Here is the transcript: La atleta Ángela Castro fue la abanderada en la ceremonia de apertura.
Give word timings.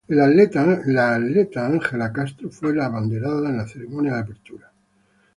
La 0.07 0.25
atleta 0.25 1.67
Ángela 1.69 2.11
Castro 2.11 2.49
fue 2.49 2.73
la 2.73 2.87
abanderada 2.87 3.49
en 3.51 3.57
la 3.57 3.67
ceremonia 3.67 4.13
de 4.15 4.19
apertura. 4.21 4.71